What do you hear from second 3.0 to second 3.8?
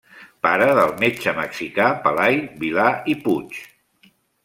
i Puig.